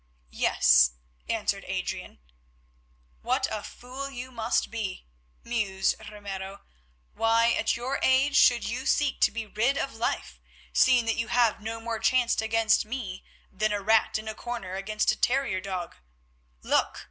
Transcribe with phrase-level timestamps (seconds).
[0.33, 0.93] "Yes,"
[1.29, 2.17] answered Adrian.
[3.21, 5.05] "What a fool you must be,"
[5.43, 6.61] mused Ramiro.
[7.13, 10.39] "Why at your age should you seek to be rid of life,
[10.73, 14.73] seeing that you have no more chance against me than a rat in a corner
[14.73, 15.93] against a terrier dog?
[16.63, 16.99] Look!"